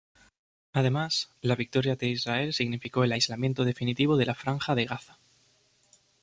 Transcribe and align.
Además, 0.73 1.29
la 1.41 1.55
victoria 1.55 1.95
de 1.95 2.07
Israel 2.07 2.53
significó 2.53 3.03
el 3.03 3.11
aislamiento 3.11 3.63
definitivo 3.65 4.17
de 4.17 4.25
la 4.25 4.33
Franja 4.33 4.73
de 4.73 4.85
Gaza. 4.85 5.19